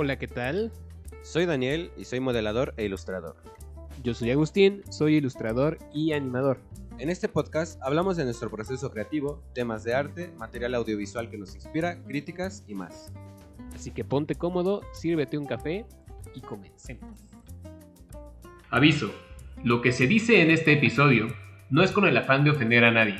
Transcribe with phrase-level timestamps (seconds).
[0.00, 0.70] Hola, ¿qué tal?
[1.22, 3.34] Soy Daniel y soy modelador e ilustrador.
[4.04, 6.60] Yo soy Agustín, soy ilustrador y animador.
[7.00, 11.56] En este podcast hablamos de nuestro proceso creativo, temas de arte, material audiovisual que nos
[11.56, 13.12] inspira, críticas y más.
[13.74, 15.84] Así que ponte cómodo, sírvete un café
[16.32, 17.18] y comencemos.
[18.70, 19.10] Aviso,
[19.64, 21.26] lo que se dice en este episodio
[21.70, 23.16] no es con el afán de ofender a nadie.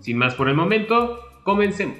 [0.00, 1.98] Sin más por el momento, comencemos.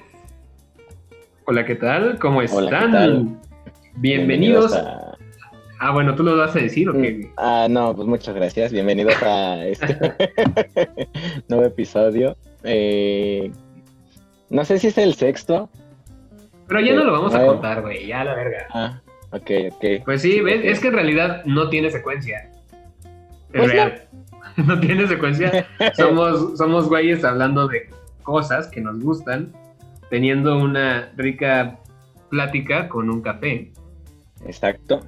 [1.45, 2.19] Hola, ¿qué tal?
[2.19, 2.65] ¿Cómo están?
[2.65, 3.52] Hola, ¿qué tal?
[3.97, 4.75] Bienvenidos.
[4.75, 5.17] a-
[5.79, 7.29] Ah, bueno, tú lo vas a decir o qué?
[7.37, 8.73] Ah, no, pues muchas gracias.
[8.73, 9.97] Bienvenidos a este
[11.49, 12.37] nuevo episodio.
[12.63, 13.51] Eh,
[14.49, 15.69] no sé si es el sexto.
[16.69, 17.55] Pero ya no lo vamos a Bueno.
[17.55, 18.67] contar, güey, ya la verga.
[18.73, 19.01] Ah,
[19.33, 19.85] ok, ok.
[20.05, 20.61] Pues sí, ¿ves?
[20.63, 22.49] es que en realidad no tiene secuencia.
[23.53, 23.73] Es Pues no.
[23.73, 24.03] real.
[24.57, 25.67] No tiene secuencia.
[25.97, 27.89] Somos, somos güeyes hablando de
[28.23, 29.51] cosas que nos gustan,
[30.11, 31.79] teniendo una rica
[32.29, 33.73] plática con un café.
[34.47, 35.01] Exacto.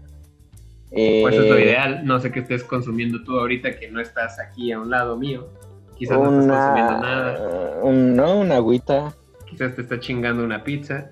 [0.90, 2.04] Eh, Pues es lo ideal.
[2.06, 5.48] No sé qué estés consumiendo tú ahorita que no estás aquí a un lado mío.
[5.96, 7.80] Quizás no estés consumiendo nada.
[7.82, 9.14] un- no, una agüita.
[9.48, 11.10] Quizás te está chingando una pizza.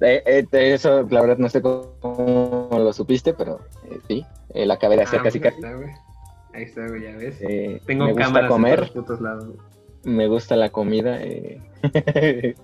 [0.00, 4.24] Eh, eh, eso, la verdad, no sé cómo lo supiste, pero eh, sí.
[4.54, 5.64] Eh, la acabé de hacer Ah, casi pues casi.
[5.64, 5.94] Ahí está, güey.
[6.54, 7.36] Ahí está, güey, ya ves.
[7.40, 9.48] Eh, Tengo me gusta cámaras en comer, todos lados.
[10.04, 11.18] me gusta la comida.
[11.20, 11.60] eh,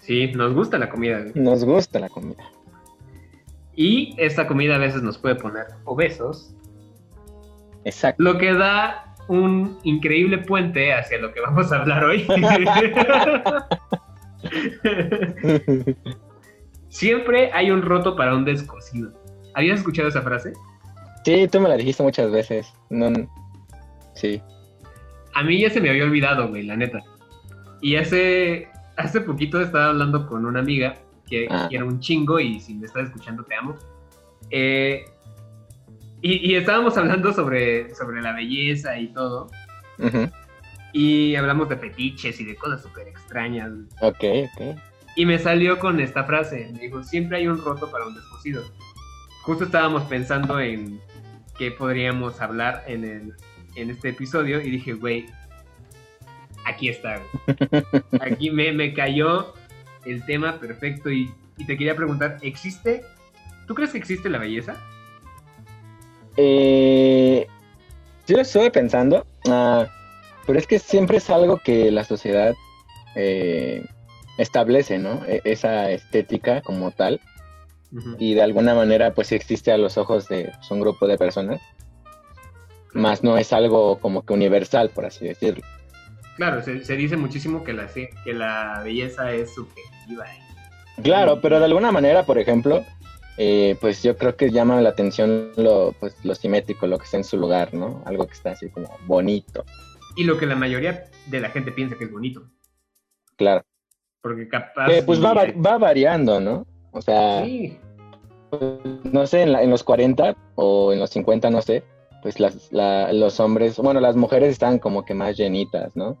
[0.00, 1.32] Sí, nos gusta la comida, güey.
[1.34, 2.44] nos gusta la comida.
[3.76, 6.54] Y esta comida a veces nos puede poner obesos,
[7.84, 8.22] Exacto.
[8.22, 12.26] lo que da un increíble puente hacia lo que vamos a hablar hoy.
[16.88, 19.12] Siempre hay un roto para un descosido.
[19.54, 20.52] ¿Habías escuchado esa frase?
[21.24, 22.72] Sí, tú me la dijiste muchas veces.
[22.90, 23.28] No, no-
[24.14, 24.40] sí.
[25.34, 27.00] A mí ya se me había olvidado, güey, la neta.
[27.80, 30.94] Y hace, hace poquito estaba hablando con una amiga
[31.28, 31.66] que Ah.
[31.68, 33.76] quiero un chingo y si me estás escuchando te amo.
[34.50, 35.04] Eh,
[36.22, 39.50] y, y estábamos hablando sobre, sobre la belleza y todo.
[39.98, 40.30] Ujú.
[40.92, 43.70] Y hablamos de fetiches y de cosas súper extrañas.
[44.00, 44.24] Ok,
[44.54, 44.76] ok.
[45.16, 46.70] Y me salió con esta frase.
[46.72, 48.62] Me dijo, siempre hay un roto para un descosido.
[49.42, 51.00] Justo estábamos pensando en
[51.58, 53.34] qué podríamos hablar en, el,
[53.76, 55.26] en este episodio y dije, güey,
[56.64, 57.20] aquí está.
[58.20, 59.52] Aquí me, me cayó
[60.06, 63.04] el tema perfecto y, y te quería preguntar, ¿existe?
[63.66, 64.76] ¿Tú crees que existe la belleza?
[66.36, 67.46] Eh,
[68.26, 69.86] yo lo estuve pensando, ah,
[70.46, 72.54] pero es que siempre es algo que la sociedad
[73.14, 73.86] eh,
[74.38, 75.24] establece, ¿no?
[75.26, 77.20] E- esa estética como tal,
[78.18, 81.60] y de alguna manera pues existe a los ojos de pues, un grupo de personas,
[82.92, 85.64] más no es algo como que universal, por así decirlo.
[86.36, 89.93] Claro, se, se dice muchísimo que la, que la belleza es subjetiva.
[90.12, 91.02] ¿Eh?
[91.02, 92.84] Claro, pero de alguna manera, por ejemplo,
[93.36, 97.16] eh, pues yo creo que llama la atención lo, pues, lo simétrico, lo que está
[97.16, 98.02] en su lugar, ¿no?
[98.06, 99.64] Algo que está así como bonito,
[100.16, 102.42] Y lo que la mayoría de la gente piensa que es bonito.
[103.36, 103.64] claro.
[104.22, 104.88] Porque capaz...
[104.90, 106.66] Eh, pues va, va- va variando, ¿no?
[106.92, 107.78] O sea, Sí,
[109.04, 111.82] no sé, en, la- en los 40 o en los 50, no sé,
[112.22, 116.16] pues las, la- los hombres, bueno, las mujeres están como que más llenitas, ¿no?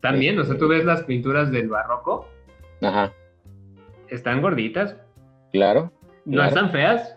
[0.00, 2.28] también, o sea, tú ves las pinturas del barroco,
[2.82, 3.12] Ajá,
[4.08, 4.96] están gorditas,
[5.52, 5.92] claro.
[6.24, 6.48] no Claro.
[6.48, 7.16] están feas,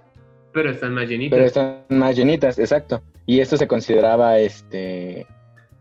[0.54, 1.36] pero están más llenitas.
[1.38, 3.02] Pero están más llenitas, exacto.
[3.26, 5.28] Y esto se consideraba, este,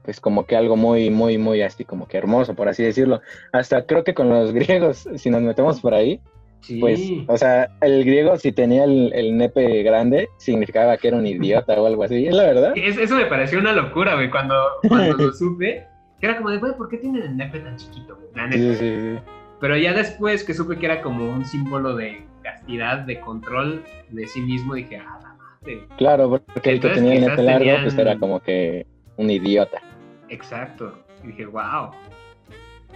[0.02, 3.20] pues como que algo muy, muy, muy así, como que hermoso, por así decirlo.
[3.52, 6.20] Hasta creo que con los griegos, si nos metemos por ahí,
[6.60, 6.80] Sí.
[6.80, 11.24] pues, o sea, el griego si tenía el, el nepe grande, significaba que era un
[11.24, 12.72] idiota o algo así, es la verdad.
[12.76, 14.56] Es- eso me pareció una locura, güey, cuando,
[14.88, 15.86] cuando lo supe.
[16.18, 18.18] Que era como de, güey, ¿por qué tienen el nepe tan chiquito?
[18.34, 18.56] La neta.
[18.58, 19.18] Sí, sí.
[19.60, 24.26] Pero ya después que supe que era como un símbolo de castidad, de control de
[24.26, 25.86] sí mismo, dije, ah, la madre.
[25.96, 28.86] Claro, porque el que tenía el nepe largo, tenían- pues era como que
[29.16, 29.80] un idiota.
[30.28, 30.98] Exacto.
[31.24, 31.90] Y dije, wow.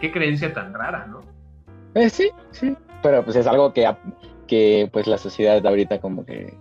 [0.01, 1.21] Qué creencia tan rara, ¿no?
[1.95, 2.77] Eh, sí, sí.
[3.03, 3.93] Pero pues es algo que,
[4.47, 6.55] que pues la sociedad de ahorita como que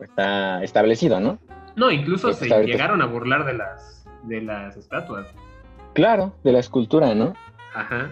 [0.00, 1.38] está establecido, ¿no?
[1.74, 5.26] No, incluso se ahorita- llegaron a burlar de las, de las estatuas.
[5.94, 7.34] Claro, de la escultura, ¿no?
[7.74, 8.10] Ajá.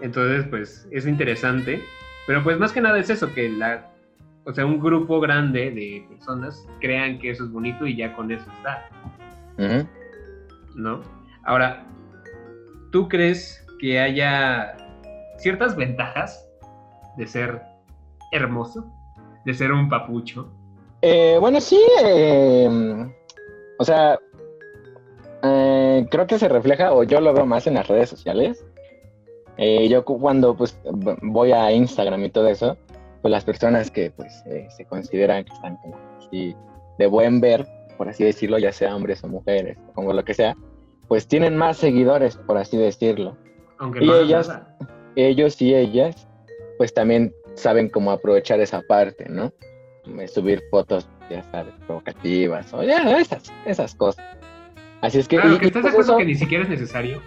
[0.00, 1.82] Entonces, pues, es interesante.
[2.26, 3.90] Pero pues más que nada es eso, que la,
[4.44, 8.30] o sea, un grupo grande de personas crean que eso es bonito y ya con
[8.30, 8.88] eso está.
[10.74, 11.00] ¿no?
[11.44, 11.84] Ahora,
[12.92, 14.76] ¿tú crees que haya
[15.38, 16.48] ciertas ventajas
[17.16, 17.62] de ser
[18.32, 18.86] hermoso?
[19.44, 20.52] De ser un papucho.
[21.02, 23.10] Eh, bueno, sí, eh,
[23.78, 24.18] o sea,
[25.42, 28.64] eh, creo que se refleja, o yo lo veo más en las redes sociales.
[29.56, 30.78] Eh, yo cu- cuando pues
[31.22, 32.76] voy a Instagram y todo eso,
[33.22, 36.54] pues las personas que pues eh, se consideran que están como así
[36.98, 37.66] de buen ver,
[37.98, 40.56] por así decirlo, ya sea hombres o mujeres, como lo que sea,
[41.08, 43.36] pues tienen más seguidores, por así decirlo.
[43.78, 44.60] Aunque Y no ellas-.
[45.16, 46.28] Ellos y ellas,
[46.78, 49.52] pues también saben cómo aprovechar esa parte, ¿no?
[50.28, 54.24] Subir fotos, ya sabes, provocativas, o ya, esas, esas cosas.
[55.02, 56.70] Así es que, Claro, y- que y estás de acuerdo eso- que ni siquiera es
[56.70, 57.20] necesario.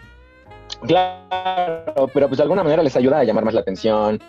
[0.88, 4.20] Claro, pero pues de alguna manera les ayuda a llamar más la atención,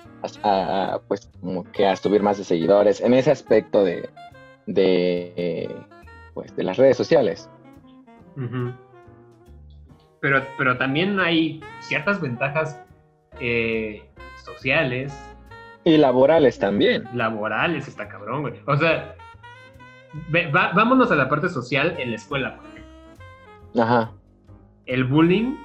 [0.42, 4.08] a, a, pues como que a subir más de seguidores en ese aspecto de,
[4.66, 5.74] de
[6.34, 7.48] pues de las redes sociales.
[10.20, 12.80] Pero, pero también hay ciertas ventajas
[13.40, 14.02] eh,
[14.44, 15.12] sociales,
[15.84, 17.04] Y laborales también.
[17.14, 18.54] laborales, está cabrón, güey.
[18.66, 19.14] O sea,
[20.30, 23.82] ve- va- vámonos a la parte social en la escuela, por ejemplo.
[23.82, 24.12] Ajá.
[24.86, 25.56] El bullying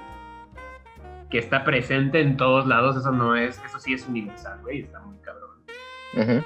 [1.30, 5.00] que está presente en todos lados, eso no es, eso sí es universal, güey, está
[5.00, 6.44] muy cabrón.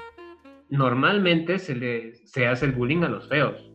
[0.69, 3.71] Normalmente se le se hace el bullying a los feos.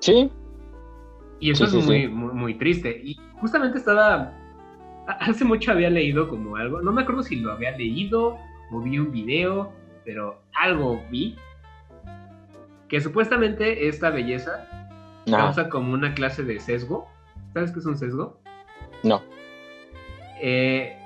[0.00, 0.30] Sí,
[1.40, 2.08] Y eso Sí, es sí, muy, sí.
[2.08, 3.00] muy, muy triste.
[3.02, 4.32] Y justamente estaba.
[5.06, 6.80] ha- Hace mucho había leído como algo.
[6.80, 8.36] No me acuerdo si lo había leído
[8.70, 9.72] o vi un video,
[10.04, 11.36] pero algo vi.
[12.88, 14.66] Que supuestamente esta belleza
[15.26, 17.06] no, causa como una clase de sesgo.
[17.52, 18.40] ¿Sabes qué es un sesgo?
[19.02, 19.22] no.
[20.40, 20.96] Eh,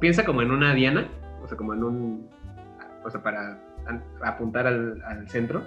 [0.00, 1.08] piensa como en una diana,
[1.42, 2.30] o sea, como en un.
[3.04, 3.58] O sea, para
[4.22, 5.64] apuntar al, al centro.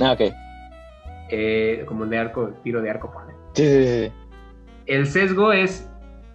[0.00, 0.32] Ah, ok.
[1.30, 3.32] eh, como de arco, tiro de arco, pone.
[3.54, 4.12] Sí, sí, sí.
[4.86, 5.88] El sesgo es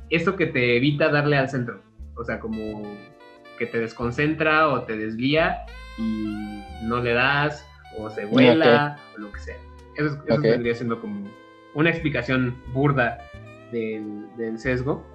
[0.09, 1.81] esto que te evita darle al centro.
[2.15, 2.83] O sea, como
[3.57, 5.65] que te desconcentra o te desvía
[5.97, 7.65] y no le das
[7.97, 9.55] o se vuela o lo que sea.
[9.95, 11.27] Eso, es- eso vendría siendo como
[11.75, 13.19] una explicación burda
[13.71, 15.05] del, del sesgo.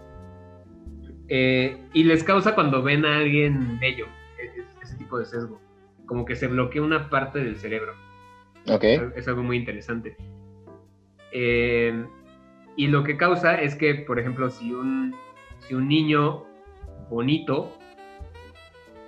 [1.29, 4.07] Eh, y les causa cuando ven a alguien bello,
[4.39, 5.61] e- e- ese tipo de sesgo.
[6.07, 7.95] Como que se bloquea una parte del cerebro.
[8.69, 8.85] Ok.
[9.17, 10.17] Es algo muy interesante.
[11.33, 12.05] Eh,
[12.77, 15.15] y lo que causa es que, por ejemplo, si un,
[15.61, 16.45] si un niño
[17.11, 17.77] bonito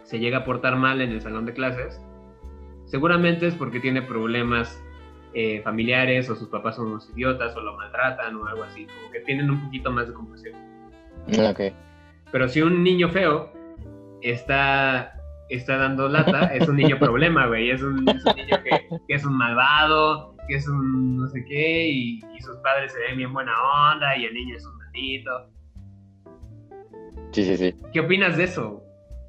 [0.02, 2.00] se llega a portar mal en el salón de clases,
[2.86, 4.82] seguramente es porque tiene problemas
[5.34, 9.10] eh, familiares o sus papás son unos idiotas o lo maltratan o algo así, como
[9.12, 10.54] que tienen un poquito más de compasión.
[11.28, 11.60] Ok.
[12.32, 13.52] Pero si un niño feo
[14.22, 15.14] está,
[15.48, 17.70] está dando lata, es un niño problema, güey.
[17.70, 21.44] Es un, es un niño que, que es un malvado, que es un no sé
[21.46, 23.52] qué, y, y sus padres se ven bien buena
[23.92, 25.50] onda, y el niño es un maldito.
[27.32, 27.74] Sí, sí, sí.
[27.92, 28.82] ¿Qué opinas de eso?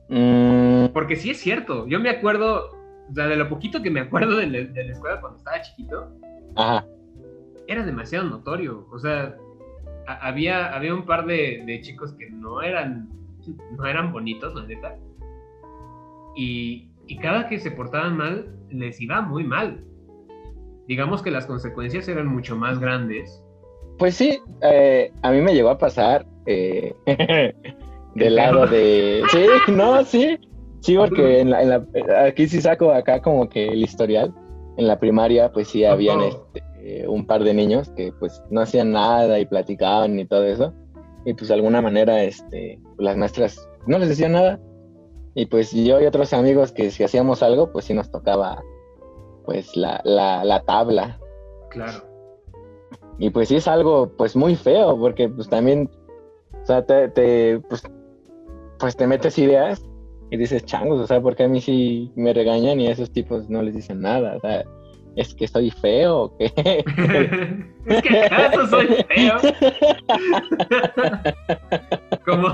[0.10, 1.86] Mm, Porque sí es cierto.
[1.88, 2.72] Yo me acuerdo,
[3.10, 5.62] o sea, de lo poquito que me acuerdo de la, de la escuela cuando estaba
[5.62, 6.10] chiquito,
[6.56, 6.86] ajá.
[7.68, 8.88] era demasiado notorio.
[8.92, 9.36] O sea,
[10.14, 13.10] había, había un par de, de chicos que no eran,
[13.78, 14.96] no eran bonitos, la neta.
[16.36, 19.84] Y, y cada que se portaban mal, les iba muy mal.
[20.88, 23.44] Digamos que las consecuencias eran mucho más grandes.
[23.98, 26.94] Pues sí, eh, a mí me llegó a pasar eh,
[28.16, 29.24] del lado de...
[29.32, 30.38] Sí, no, sí.
[30.82, 34.34] Sí, porque en la, en la- aquí sí saco acá como que el historial.
[34.78, 38.62] En la primaria pues sí habían este, eh, un par de niños que pues no
[38.62, 40.74] hacían nada y platicaban y todo eso.
[41.26, 44.60] Y pues de alguna manera este, las maestras no les decían nada.
[45.36, 48.62] Y pues yo y otros amigos que si hacíamos algo pues sí nos tocaba
[49.46, 51.20] pues la, la, la tabla.
[51.70, 52.04] Claro.
[53.20, 55.90] Y pues sí es algo pues muy feo, porque pues también,
[56.62, 57.84] o sea, te, te, pues,
[58.80, 59.84] pues te metes ideas
[60.32, 63.50] y dices, changos, o sea, porque a mí sí me regañan y a esos tipos
[63.50, 64.64] no les dicen nada, o sea,
[65.16, 66.46] es que estoy feo o qué.
[67.88, 69.38] es que acaso soy feo.
[72.26, 72.52] como,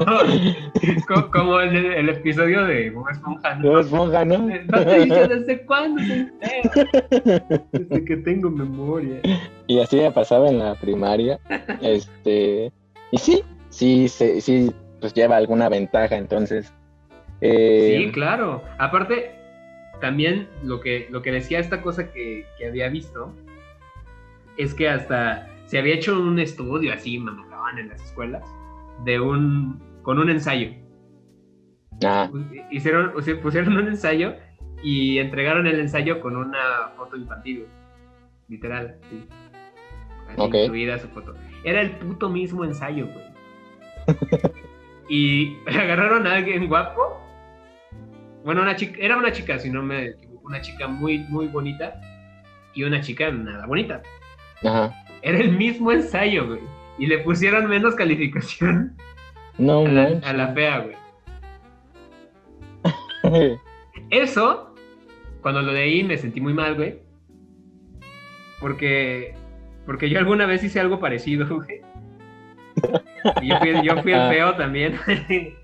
[1.07, 3.79] co- como el, el episodio de Bob Esponja, ¿no?
[3.79, 4.37] Esponja, ¿no?
[4.39, 6.71] No te dije desde cuándo soy feo.
[7.71, 9.19] Desde que tengo memoria.
[9.67, 11.39] Y así me pasaba en la primaria,
[11.81, 12.71] este,
[13.11, 14.71] y sí, sí, sí, sí,
[15.01, 16.71] pues lleva alguna ventaja, entonces.
[17.41, 18.61] eh, Sí, claro.
[18.77, 19.31] Aparte,
[19.99, 23.33] también lo que, lo que decía esta cosa que, que había visto
[24.57, 28.43] es que hasta se había hecho un estudio así, mamocaban en las escuelas,
[29.03, 30.69] de un, con un ensayo.
[32.05, 32.29] ah,
[32.71, 34.35] Hicieron, o sea, pusieron un ensayo
[34.83, 37.65] y entregaron el ensayo con una foto infantil.
[38.47, 39.27] Literal, sí.
[40.29, 40.55] Así Ok.
[40.55, 41.33] incluida su foto.
[41.63, 43.25] Era el puto mismo ensayo, güey.
[45.09, 47.19] y agarraron a alguien guapo.
[48.45, 51.99] Bueno, una chica, era una chica, si no me equivoco, una chica muy, muy bonita
[52.73, 54.01] y una chica nada bonita.
[54.63, 54.93] ajá.
[55.21, 56.59] Era el mismo ensayo, güey.
[56.99, 58.95] Y le pusieron menos calificación
[59.57, 60.95] No, a la, a la fea, güey.
[64.11, 64.75] Eso,
[65.41, 66.99] cuando lo leí me sentí muy mal, güey.
[68.59, 69.33] Porque,
[69.85, 71.81] porque yo alguna vez hice algo parecido, güey.
[73.41, 74.29] Y yo fui, yo fui el Ah.
[74.29, 74.95] feo también.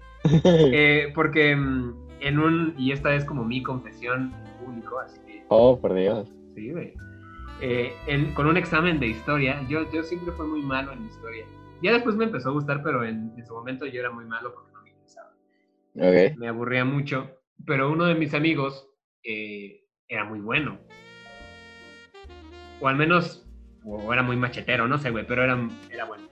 [0.43, 5.43] Eh, porque mm, en un, y esta es como mi confesión en público, así que
[5.49, 6.29] oh, por Dios.
[6.55, 6.93] Sí, güey.
[7.61, 11.45] Eh, en- con un examen de historia, yo, yo siempre fui muy malo en historia.
[11.83, 14.53] Ya después me empezó a gustar, pero en, en su momento yo era muy malo
[14.53, 15.29] porque no me interesaba.
[15.95, 16.37] Ok.
[16.37, 17.29] Me aburría mucho,
[17.65, 18.87] pero uno de mis amigos
[19.23, 20.79] eh, era muy bueno.
[22.79, 23.47] O al menos,
[23.83, 25.57] o era muy machetero, no sé, güey, pero era,
[25.89, 26.23] era bueno.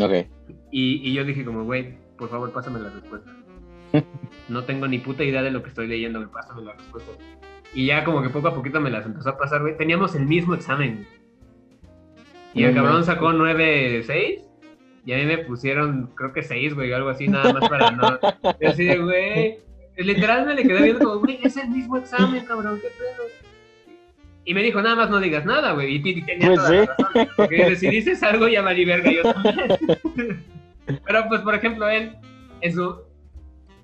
[0.00, 0.26] Ok.
[0.70, 3.34] Y, y yo dije como, güey, por favor, pásame las respuestas.
[4.48, 7.16] No tengo ni puta idea de lo que estoy leyendo, güey, pásame las respuestas.
[7.74, 9.76] Y ya como que poco a poquito me las empezó a pasar, güey.
[9.76, 11.06] Teníamos el mismo examen.
[12.54, 14.40] Y el cabrón sacó 9, 6.
[15.04, 17.90] Y a mí me pusieron, creo que 6, güey, o algo así, nada más para
[17.92, 18.18] no...
[18.60, 19.58] Y así de, güey...
[19.96, 23.24] Literal me le quedé viendo como, güey, es el mismo examen, cabrón, qué pedo.
[24.44, 25.96] Y me dijo, nada más no digas nada, güey.
[25.96, 26.74] Y, tenía Pues toda sí.
[26.76, 27.28] la razón.
[27.36, 30.44] Porque si dices algo, ya valí verga yo también.
[31.04, 32.16] Pero pues, por ejemplo, él,
[32.60, 33.05] en su...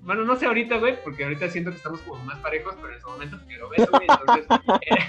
[0.03, 3.01] Bueno, no sé ahorita, güey, porque ahorita siento que estamos como más parejos, pero en
[3.01, 4.45] su momento que lo ves, güey, entonces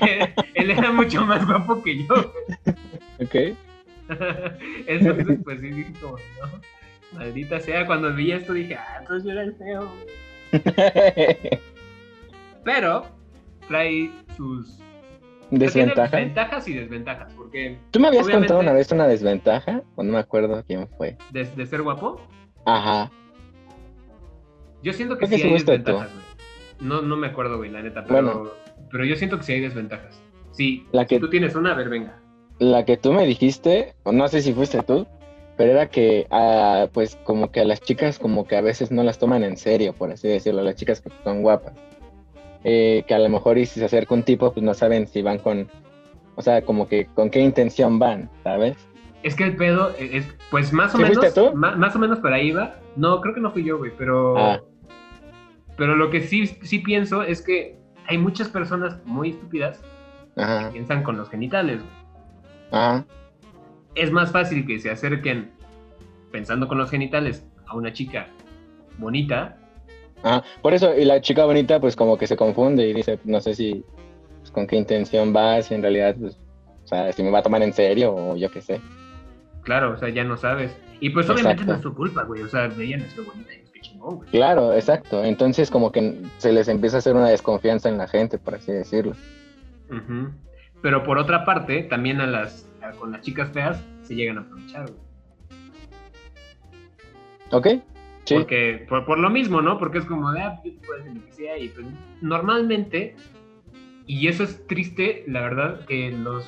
[0.02, 2.14] eh, él era mucho más guapo que yo.
[2.14, 2.76] güey.
[3.20, 3.58] Ok.
[4.86, 6.60] Entonces, pues sí, dije como, no,
[7.18, 9.90] maldita sea, cuando vi esto dije, ah, entonces yo era el feo.
[12.64, 13.06] Pero
[13.66, 14.76] trae sus
[15.48, 16.16] tiene ¿Desventaja?
[16.16, 19.82] ventajas y desventajas, porque ¿Tú me habías contado una vez una desventaja?
[19.96, 21.16] O no me acuerdo quién fue.
[21.30, 22.20] de, de ser guapo,
[22.66, 23.10] Ajá.
[24.84, 26.24] Yo siento que Creo sí hay desventajas, güey.
[26.80, 28.50] No, no me acuerdo, güey, la neta, pero, Bueno.
[28.90, 30.20] pero yo siento que sí hay desventajas.
[30.52, 32.20] Sí, La que- si tú tienes una, a ver, venga.
[32.60, 35.06] La que tú me dijiste, o no sé si fuiste tú,
[35.56, 39.02] pero era que, ah, pues, como que a las chicas, como que a veces no
[39.02, 41.72] las toman en serio, por así decirlo, las chicas que son guapas.
[42.64, 45.22] Eh, que a lo mejor, y si se acerca un tipo, pues no saben si
[45.22, 45.68] van con,
[46.34, 48.76] o sea, como que con qué intención van, ¿sabes?
[49.22, 51.52] Es que el pedo es, pues más o ¿Sí menos, tú?
[51.54, 52.76] más o menos por ahí va.
[52.96, 54.60] No, creo que no fui yo, güey, pero, Ah.
[55.76, 57.76] Pero lo que sí, sí pienso es que
[58.06, 59.80] hay muchas personas muy estúpidas
[60.36, 61.80] que piensan con los genitales.
[62.70, 63.06] ajá,
[63.94, 65.52] Es más fácil que se acerquen
[66.32, 68.26] pensando con los genitales a una chica
[68.98, 69.56] bonita
[70.22, 70.42] ajá.
[70.62, 73.54] Por eso, y la chica bonita, pues como que se confunde y dice, no sé
[73.54, 73.84] si,
[74.40, 76.38] pues, con qué intención va, si en realidad, pues,
[76.84, 78.80] o sea, si me va a tomar en serio o yo qué sé.
[79.62, 80.76] Claro, o sea, ya no sabes.
[81.00, 81.72] Y pues obviamente Exacto.
[81.72, 82.42] no es su culpa, güey.
[82.42, 83.63] O sea, ella bonita y es que chingón,
[84.30, 85.24] Claro, exacto.
[85.24, 88.72] Entonces como que se les empieza a hacer una desconfianza en la gente, por así
[88.72, 89.14] decirlo.
[90.82, 94.40] Pero por otra parte, también a las a- con las chicas feas se llegan a
[94.42, 95.00] aprovechar, güey.
[97.50, 97.66] ¿Ok?
[98.24, 98.34] Sí.
[98.34, 99.78] Porque, por, por lo mismo, ¿no?
[99.78, 101.58] Porque es como de, ah, lo que sea.
[101.58, 101.86] Y pues,
[102.20, 103.16] normalmente,
[104.06, 106.46] y eso es triste, la verdad, que los,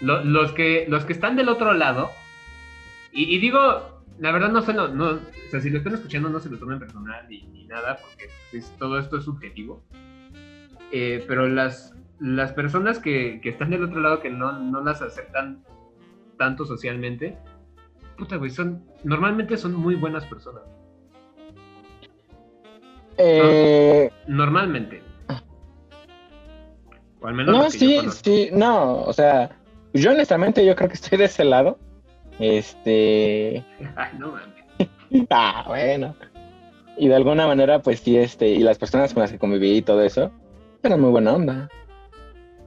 [0.00, 2.10] lo- los, que, los que están del otro lado,
[3.12, 3.89] y, y digo,
[4.20, 6.58] la verdad no sé, no, no, o sea, si lo están escuchando no se lo
[6.58, 9.82] tomen personal ni, ni nada, porque pues, todo esto es subjetivo.
[10.92, 15.00] Eh, pero las, las personas que, que están del otro lado, que no, no las
[15.00, 15.64] aceptan
[16.36, 17.38] tanto socialmente,
[18.18, 20.64] puta, güey, son, normalmente son muy buenas personas.
[23.16, 25.02] Eh, Normalmente.
[27.22, 29.50] O al menos no, sí, sí, no, o sea,
[29.94, 31.78] yo honestamente yo creo que estoy de ese lado.
[32.40, 33.64] Este,
[33.96, 35.26] Ay, no mames.
[35.30, 36.14] ah, bueno.
[36.96, 39.82] Y de alguna manera, pues sí, este, y las personas con las que conviví y
[39.82, 40.30] todo eso,
[40.82, 41.68] eran muy buena onda.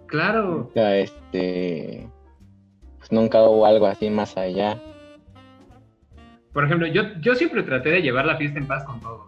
[0.08, 0.68] Claro.
[0.70, 2.08] O sea, este,
[3.00, 4.80] pues nunca hubo algo así más allá.
[6.54, 9.28] Por ejemplo, yo, yo siempre traté de llevar la fiesta en paz con todos.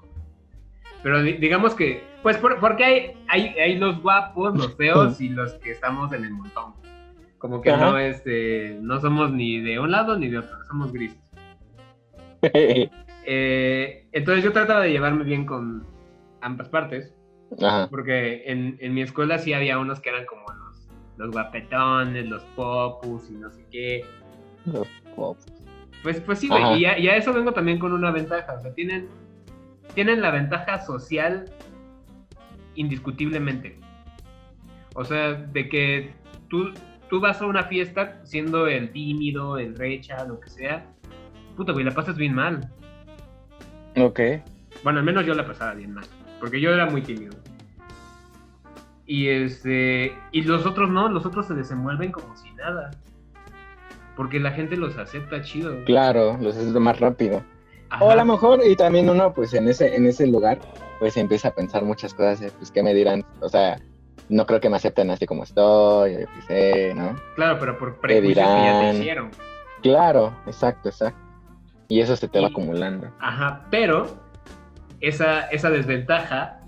[1.02, 5.30] Pero di- digamos que, pues por- porque hay, hay, hay los guapos, los feos y
[5.30, 6.74] los que estamos en el montón.
[7.38, 7.92] Como que Ajá.
[7.92, 11.20] no, este, no somos ni de un lado ni de otro, somos grises.
[13.28, 15.84] Eh, entonces yo trataba de llevarme bien con
[16.42, 17.12] ambas partes.
[17.60, 17.88] Ajá.
[17.90, 20.88] Porque en, en mi escuela sí había unos que eran como los,
[21.18, 24.06] los guapetones, los popus y no sé qué.
[24.66, 25.40] Los pop.
[26.04, 26.82] Pues, pues sí, güey.
[26.82, 28.54] Y, a- y a eso vengo también con una ventaja.
[28.54, 29.08] O sea, tienen,
[29.96, 31.46] tienen la ventaja social
[32.76, 33.80] indiscutiblemente.
[34.94, 36.14] O sea, de que
[36.48, 36.72] tú,
[37.10, 40.86] tú vas a una fiesta siendo el tímido, el recha, lo que sea.
[41.56, 42.70] Puta, güey, la pasas bien mal.
[43.98, 44.20] Ok.
[44.84, 46.06] Bueno, al menos yo la pasaba bien mal.
[46.40, 47.36] Porque yo era muy tímido.
[49.06, 50.14] Y este.
[50.32, 52.92] Y los otros no, los otros se desenvuelven como si nada.
[54.16, 55.84] Porque la gente los acepta chido.
[55.86, 57.44] Claro, los haces más rápido.
[57.90, 58.04] Ajá.
[58.04, 60.60] O a lo mejor, y también uno, pues en ese, en ese lugar,
[61.00, 63.80] pues empieza a pensar muchas cosas, de, pues qué me dirán, o sea,
[64.30, 67.16] no creo que me acepten así como estoy, yo qué sé, ¿no?
[67.36, 69.32] Claro, pero por prejuicios que ya te hicieron.
[69.82, 71.20] Claro, exacto, exacto.
[71.88, 73.12] Y eso se te va acumulando.
[73.20, 74.08] Ajá, pero
[75.00, 76.62] esa, esa desventaja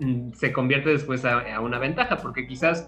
[0.00, 2.86] mm, se convierte después a, a una ventaja, porque quizás,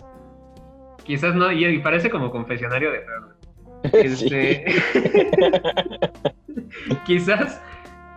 [1.04, 3.34] quizás no, y, y parece como confesionario de Fernando.
[3.92, 4.64] Este,
[7.04, 7.60] quizás,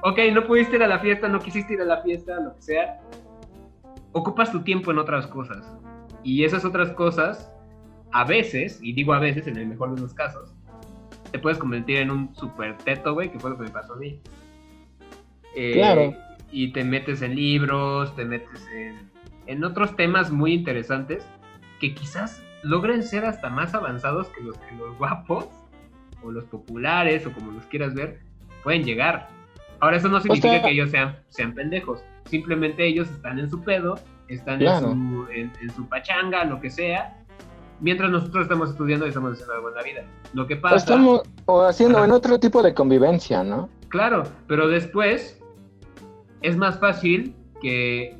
[0.03, 2.61] ok, no pudiste ir a la fiesta, no quisiste ir a la fiesta, lo que
[2.61, 3.01] sea,
[4.15, 5.69] ocupas tu tiempo en otras cosas.
[6.23, 7.51] Y esas otras cosas,
[8.13, 10.53] a veces, y digo a veces, en el mejor de los casos,
[11.31, 13.97] te puedes convertir en un super teto, güey, que fue lo que me pasó a
[13.97, 14.21] mí.
[15.53, 16.15] Eh, Claro.
[16.49, 19.11] Y te metes en libros, te metes en,
[19.47, 21.27] en otros temas muy interesantes
[21.81, 25.49] que quizás logren ser hasta más avanzados que los que los guapos
[26.23, 28.21] o los populares o como los quieras ver
[28.63, 29.27] pueden llegar.
[29.85, 33.61] Ahora eso no significa sea- que ellos sean, sean pendejos, simplemente ellos están en su
[33.61, 33.99] pedo,
[34.29, 34.89] están Claro.
[34.91, 37.15] en, su, en, en su pachanga, lo que sea,
[37.79, 40.01] mientras nosotros estamos estudiando y estamos haciendo algo en la vida.
[40.33, 42.07] Lo que O pasa, estamos o haciendo Ajá.
[42.07, 43.69] en otro tipo de convivencia, ¿no?
[43.89, 45.39] claro, pero después
[46.41, 48.17] es más fácil que,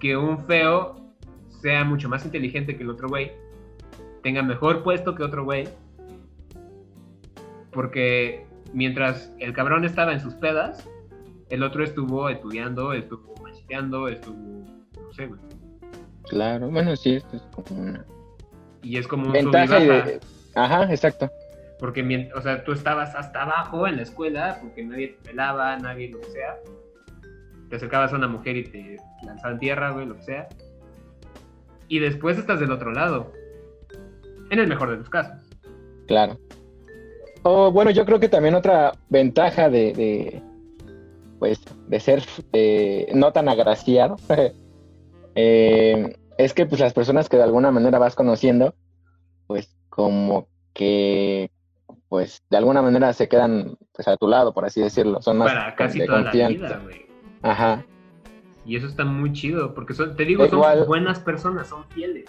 [0.00, 0.96] que un feo
[1.60, 3.32] sea mucho más inteligente que el otro güey,
[4.22, 5.68] tenga mejor puesto que otro güey,
[7.70, 8.45] porque
[8.76, 10.86] mientras el cabrón estaba en sus pedas,
[11.48, 15.40] el otro estuvo estudiando, estuvo macheteando, estuvo, no sé, güey.
[16.28, 18.04] Claro, bueno, sí, esto es como una
[18.82, 20.20] Y es como un ventaja y de...
[20.54, 21.30] Ajá, exacto.
[21.78, 26.10] Porque, o sea, tú estabas hasta abajo en la escuela porque nadie te pelaba, nadie
[26.10, 26.58] lo que sea.
[27.70, 30.48] Te acercabas a una mujer y te lanzaban tierra, güey, lo que sea.
[31.88, 33.32] Y después estás del otro lado.
[34.50, 35.48] En el mejor de los casos.
[36.06, 36.38] Claro.
[37.48, 40.42] O bueno, yo creo que también otra ventaja de, de,
[41.38, 44.16] pues, de ser eh, no tan agraciado
[45.36, 48.74] eh, es que pues las personas que de alguna manera vas conociendo,
[49.46, 51.52] pues como que
[52.08, 55.22] pues de alguna manera se quedan pues a tu lado, por así decirlo.
[55.22, 56.66] Son más Para casi de toda la confianza.
[56.66, 57.06] vida, güey.
[57.42, 57.86] Ajá.
[58.64, 59.72] Y eso está muy chido.
[59.72, 62.26] Porque son, te digo, son Igual- buenas personas, son fieles.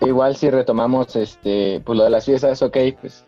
[0.00, 3.26] Igual si retomamos este, pues lo de las fiestas, ok, pues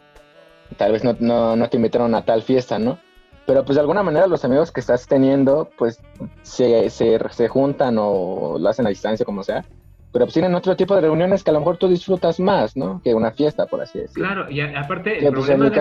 [0.76, 2.98] tal vez no, no, no te invitaron a tal fiesta, ¿no?
[3.46, 6.00] Pero pues de alguna manera los amigos que estás teniendo, pues
[6.42, 9.64] se, se, se juntan o lo hacen a distancia, como sea.
[10.12, 13.00] Pero pues tienen otro tipo de reuniones que a lo mejor tú disfrutas más, ¿no?
[13.04, 14.26] Que una fiesta, por así decirlo.
[14.26, 15.80] Claro, y a- aparte, el pues, problema de-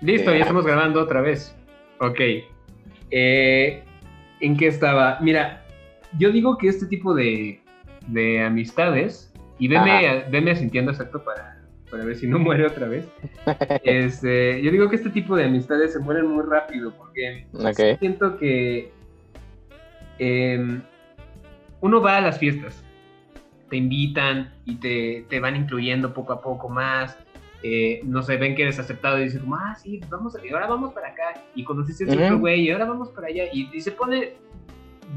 [0.00, 1.54] Listo, ya estamos grabando otra vez.
[2.00, 2.20] Ok.
[3.10, 3.82] Eh,
[4.40, 5.18] ¿En qué estaba?
[5.20, 5.62] Mira,
[6.18, 7.60] yo digo que este tipo de,
[8.08, 11.55] de amistades, y veme, veme asintiendo exacto para,
[11.90, 13.06] para ver si no muere otra vez.
[13.82, 17.46] Este, yo digo que este tipo de amistades se mueren muy rápido porque
[17.98, 18.92] siento que
[20.18, 20.82] em,
[21.80, 22.82] uno va a las fiestas,
[23.68, 27.16] te invitan y te, te van incluyendo poco a poco más.
[27.62, 30.52] eh, no sé, ven que eres aceptado y dicen como, ah, sí, pues vamos, y
[30.52, 31.42] ahora vamos para acá.
[31.54, 32.24] Y conociste a Ujú.
[32.24, 33.44] otro güey y ahora vamos para allá.
[33.52, 34.34] Y, y se pone,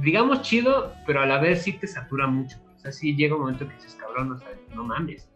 [0.02, 2.58] digamos, chido, pero a la vez sí te satura mucho.
[2.76, 5.29] O sea, sí llega un momento que dices, cabrón, o sea, no mames.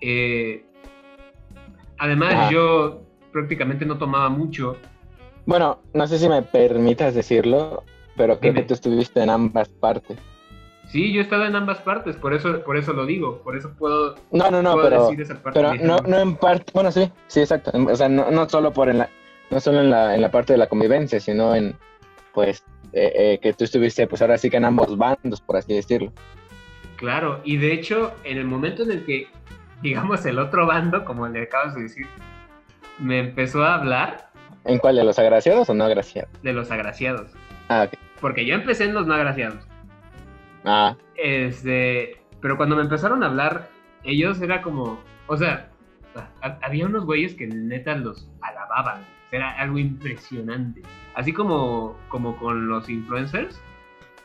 [0.00, 0.64] Eh,
[1.98, 2.50] además, Ajá.
[2.50, 4.76] yo prácticamente no tomaba mucho.
[5.46, 7.82] Bueno, no sé si me permitas decirlo,
[8.16, 8.62] pero creo Dime.
[8.62, 10.18] que tú estuviste en ambas partes.
[10.88, 13.70] Sí, yo he estado en ambas partes, por eso, por eso lo digo, por eso
[13.78, 15.02] puedo, No, no, no, puedo pero...
[15.04, 15.60] decir esa parte.
[15.60, 17.72] Pero no, no en parte, bueno, sí, sí, exacto.
[17.74, 19.10] O sea, no, no solo por en la,
[19.50, 21.76] no solo en la, en la parte de la convivencia, sino en,
[22.32, 25.74] pues, eh, eh, que tú estuviste, pues ahora sí que en ambos bandos, por así
[25.74, 26.10] decirlo.
[26.96, 29.28] Claro, y de hecho, en el momento en el que,
[29.82, 32.06] digamos, el otro bando, como le acabas de decir,
[32.98, 34.28] me empezó a hablar
[34.64, 36.30] ¿En cuál de los agraciados o no agraciados?
[36.42, 37.30] de los agraciados,
[37.68, 37.98] Ah, ok.
[38.20, 39.66] porque yo empecé en los no agraciados.
[40.64, 43.68] Ah, Este, pero cuando me empezaron a hablar,
[44.04, 45.70] ellos era como, o sea,
[46.42, 50.82] ha- había unos güeyes que neta los alababan, era algo impresionante.
[51.14, 53.60] Así como, como con los influencers,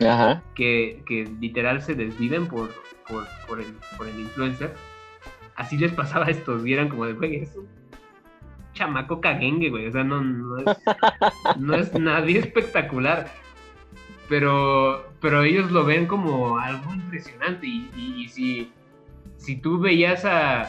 [0.07, 0.41] ajá.
[0.55, 2.69] que, que literal se desviven por,
[3.07, 4.73] por, por el, por el influencer.
[5.55, 7.67] Así les pasaba a estos, y eran como de, güey, es un
[8.73, 9.87] chamaco caguengue, güey.
[9.87, 10.77] O sea, no, no, es,
[11.59, 13.31] no es nadie espectacular.
[14.29, 17.67] Pero, pero ellos lo ven como algo impresionante.
[17.67, 18.71] Y, y- y si,
[19.37, 20.63] si tú veías a,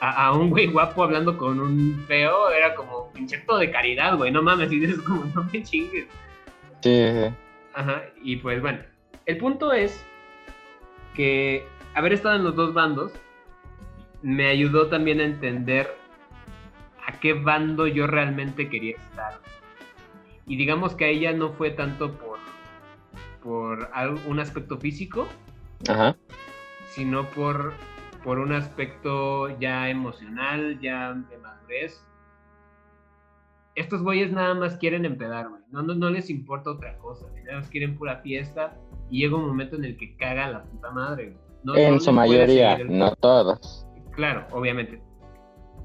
[0.00, 4.30] a, a un güey guapo hablando con un feo, era como acto de caridad, güey.
[4.30, 6.06] No mames, y dices como, no me chingues.
[6.82, 7.04] Sí.
[7.74, 8.78] Ajá, y pues bueno,
[9.26, 10.02] el punto es
[11.14, 13.12] que haber estado en los dos bandos
[14.22, 15.88] me ayudó también a entender
[17.06, 19.40] a qué bando yo realmente quería estar.
[20.46, 22.38] Y digamos que a ella no fue tanto por,
[23.42, 23.90] por
[24.26, 25.28] un aspecto físico,
[25.88, 26.16] Ajá.
[26.90, 27.74] sino por,
[28.24, 32.02] por un aspecto ya emocional, ya de madurez.
[33.74, 35.62] Estos güeyes nada más quieren empedar, güey.
[35.70, 37.26] No, no, no les importa otra cosa.
[37.44, 38.76] Nada más quieren pura fiesta.
[39.10, 41.38] Y llega un momento en el que caga la puta madre, güey.
[41.62, 43.86] No- no en su mayoría, no todos.
[44.18, 45.00] Claro, obviamente.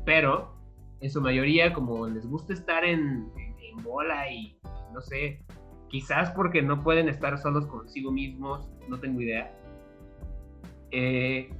[0.06, 0.56] Pero
[1.02, 4.58] en su mayoría, como les gusta estar en, en- en bola y
[4.92, 5.40] no sé,
[5.90, 9.54] quizás porque no pueden estar solos consigo mismos, no tengo idea.
[10.90, 11.54] Eh,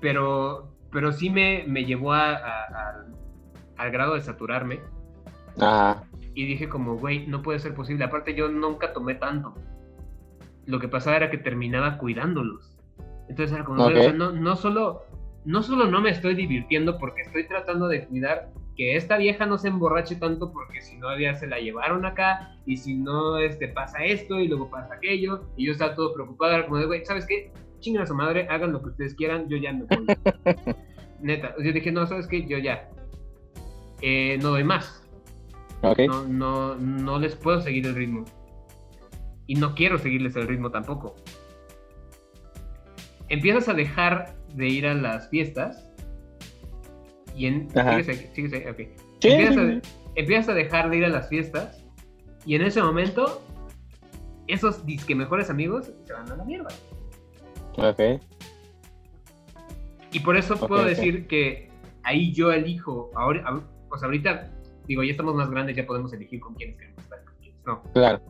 [0.00, 3.14] pero, pero sí me, me llevó a- a- al-
[3.76, 4.80] al grado de saturarme
[5.60, 6.02] Ajá.
[6.34, 8.02] y dije como, güey, no puede ser posible.
[8.04, 9.54] Aparte yo nunca tomé tanto.
[10.66, 12.76] Lo que pasaba era que terminaba cuidándolos.
[13.28, 14.16] Entonces era como, güey, o sea, Ok.
[14.16, 15.04] no, no solo
[15.44, 19.58] no solo no me estoy divirtiendo porque estoy tratando de cuidar que esta vieja no
[19.58, 23.68] se emborrache tanto porque si no ya se la llevaron acá y si no este
[23.68, 27.26] pasa esto y luego pasa aquello y yo estaba todo preocupado, como de, güey, ¿sabes
[27.26, 27.52] qué?
[27.80, 30.06] Chingan a su madre, hagan lo que ustedes quieran, yo ya me voy.
[31.20, 32.46] Neta, yo dije, no, ¿sabes qué?
[32.46, 32.88] Yo ya
[34.02, 35.00] eh, no doy más
[35.82, 35.98] Ok.
[36.06, 38.24] no, no, no les puedo seguir el ritmo.
[39.46, 41.16] Y no quiero seguirles el ritmo tampoco.
[43.30, 45.88] Empiezas a dejar de ir a las fiestas.
[47.34, 47.68] Y en.
[47.78, 48.76] Aquí, ok.
[49.20, 51.84] Sí, empiezas, sí, a, empiezas a dejar de ir a las fiestas.
[52.44, 53.42] Y en ese momento,
[54.46, 56.68] esos disque mejores amigos se van a la mierda.
[57.76, 58.20] Ok.
[60.12, 61.68] Y por eso puedo decir que
[62.02, 63.10] ahí yo elijo.
[63.14, 64.50] Ahora, ahor- o sea, ahorita,
[64.86, 67.24] digo, ya estamos más grandes, ya podemos elegir con quiénes queremos estar.
[67.24, 67.82] con quiénes no.
[67.92, 68.20] Claro.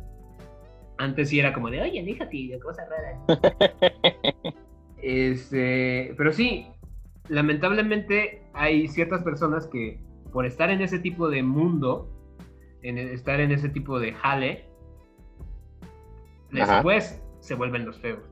[0.98, 3.40] Antes sí era como de, oye, aléjate de cosas raras.
[5.02, 6.66] este, pero sí,
[7.28, 10.00] lamentablemente hay ciertas personas que
[10.32, 12.08] por estar en ese tipo de mundo,
[12.82, 14.64] en e- estar en ese tipo de jale,
[16.52, 16.74] Ajá.
[16.74, 18.22] después se vuelven los feos.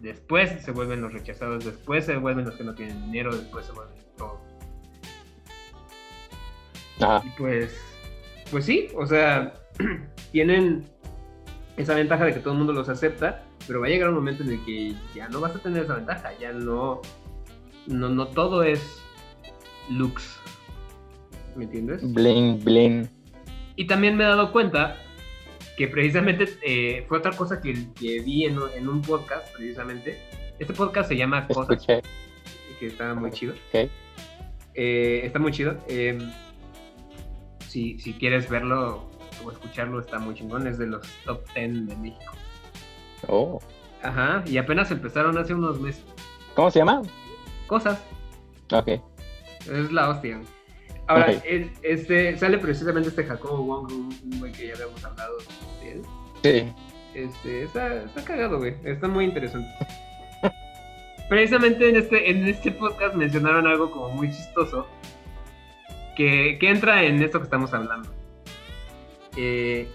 [0.00, 3.72] Después se vuelven los rechazados, después se vuelven los que no tienen dinero, después se
[3.72, 4.40] vuelven todos.
[7.00, 7.22] Ajá.
[7.26, 7.80] Y pues,
[8.50, 9.54] pues sí, o sea,
[10.32, 10.84] tienen
[11.76, 14.42] esa ventaja de que todo el mundo los acepta, pero va a llegar un momento
[14.42, 17.00] en el que ya no vas a tener esa ventaja, ya no,
[17.86, 19.02] no, no todo es
[19.90, 20.38] looks,
[21.56, 22.12] ¿me entiendes?
[22.12, 23.08] Bling, bling.
[23.76, 24.96] Y también me he dado cuenta
[25.76, 30.20] que precisamente eh, fue otra cosa que, que vi en, en un podcast, precisamente.
[30.58, 32.02] Este podcast se llama Cosas, Escuché.
[32.78, 33.54] que está muy chido.
[34.74, 35.76] Eh, está muy chido.
[35.88, 36.18] Eh,
[37.68, 39.10] si, si quieres verlo
[39.44, 40.66] o escucharlo, está muy chingón.
[40.68, 42.32] Es de los top 10 de México.
[43.28, 43.60] Oh.
[44.02, 46.04] Ajá, y apenas empezaron hace unos meses.
[46.54, 47.02] ¿Cómo se llama?
[47.66, 48.02] Cosas.
[48.70, 48.88] Ok.
[48.88, 50.40] Es la hostia.
[51.06, 51.34] Ahora,
[51.82, 55.36] este, sale precisamente este Jacobo Wong, un güey que ya habíamos hablado
[55.82, 56.02] de él.
[56.42, 56.72] Sí.
[57.14, 58.74] Este, está, está cagado, güey.
[58.84, 59.68] Está muy interesante.
[61.28, 64.86] Precisamente en este, en este podcast mencionaron algo como muy chistoso.
[66.16, 68.08] Que, que entra en esto que estamos hablando.
[69.36, 69.88] Eh,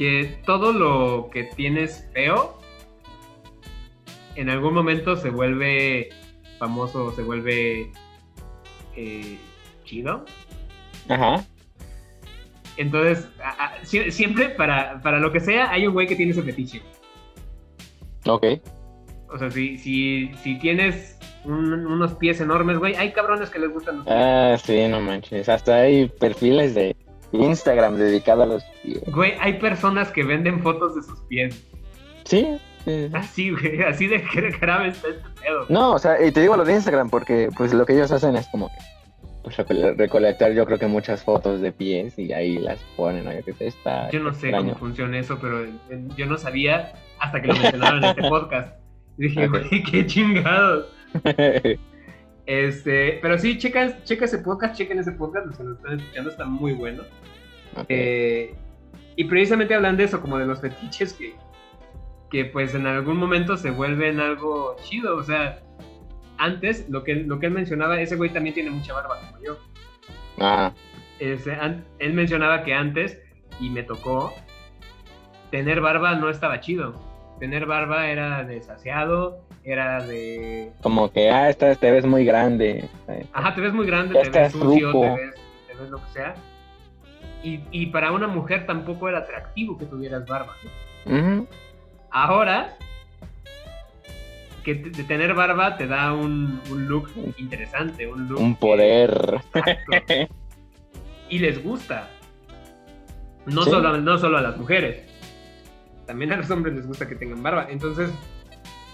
[0.00, 2.56] que todo lo que tienes feo.
[4.34, 6.08] En algún momento se vuelve
[6.58, 7.92] famoso, se vuelve
[8.96, 9.38] eh,
[9.84, 10.24] chido.
[11.06, 11.44] Ajá.
[12.78, 16.32] Entonces, a- a- sie- siempre para, para lo que sea, hay un güey que tiene
[16.32, 16.80] ese fetiche.
[18.26, 18.46] Ok.
[19.28, 23.70] O sea, si, si, si tienes un- unos pies enormes, güey, hay cabrones que les
[23.70, 24.16] gustan los pies.
[24.18, 25.46] Ah, sí, no manches.
[25.50, 26.96] Hasta hay perfiles de
[27.32, 29.02] Instagram dedicados a los pies.
[29.12, 31.64] Güey, hay personas que venden fotos de sus pies.
[32.24, 32.46] Sí.
[32.84, 33.10] sí, sí.
[33.12, 35.66] Así, güey, así de gra- grave está este pedo.
[35.68, 38.36] No, o sea, y te digo lo de Instagram porque pues lo que ellos hacen
[38.36, 38.74] es como que
[39.42, 43.32] pues, recole- recolectar yo creo que muchas fotos de pies y ahí las ponen, ¿no?
[43.32, 44.68] Yo que está Yo no sé extraño.
[44.74, 45.70] cómo funciona eso, pero eh,
[46.16, 48.76] yo no sabía hasta que lo mencionaron en este podcast.
[49.18, 49.50] Y dije, Ok.
[49.68, 50.86] güey, qué chingados.
[52.46, 56.30] Este, pero sí, checa, checa ese podcast, chequen ese podcast, los que nos están escuchando,
[56.30, 57.04] está muy bueno.
[57.88, 58.54] Eh,
[59.16, 61.34] y precisamente hablan de eso, como de los fetiches que,
[62.30, 65.16] que pues en algún momento se vuelven algo chido.
[65.16, 65.60] O sea,
[66.38, 69.58] antes, lo que, lo que él mencionaba, ese güey también tiene mucha barba como yo.
[70.38, 70.72] Ah,
[71.18, 73.18] Ese, an- él mencionaba que antes,
[73.60, 74.32] y me tocó,
[75.50, 76.94] tener barba no estaba chido.
[77.40, 80.70] Tener barba era desasiado, era de...
[80.82, 82.88] como que, ah, esta te ves muy grande.
[83.32, 85.34] Ajá, te ves muy grande, Ya te ves estás sucio, te ves,
[85.66, 86.34] te ves lo que sea.
[87.42, 90.54] Y, y para una mujer tampoco era atractivo que tuvieras barba.
[92.10, 92.76] Ahora,
[94.62, 98.38] que de tener barba te da un, un look interesante, un look...
[98.40, 99.40] Un poder.
[101.30, 102.08] Y les gusta.
[103.46, 103.70] No, Sí.
[103.70, 105.06] solo, no solo a las mujeres.
[106.10, 107.68] También a los hombres les gusta que tengan barba.
[107.70, 108.10] Entonces,